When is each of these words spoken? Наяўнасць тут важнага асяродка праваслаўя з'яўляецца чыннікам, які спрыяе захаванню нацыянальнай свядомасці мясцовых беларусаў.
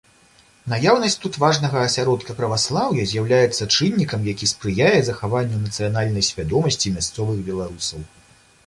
Наяўнасць 0.71 1.17
тут 1.25 1.35
важнага 1.43 1.83
асяродка 1.89 2.35
праваслаўя 2.39 3.05
з'яўляецца 3.11 3.69
чыннікам, 3.75 4.25
які 4.33 4.51
спрыяе 4.53 4.97
захаванню 5.11 5.61
нацыянальнай 5.69 6.29
свядомасці 6.31 6.95
мясцовых 6.99 7.47
беларусаў. 7.53 7.99